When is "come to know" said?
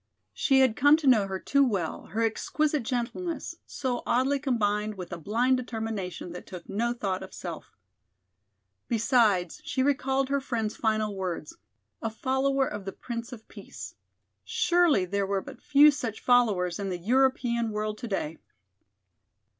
0.75-1.27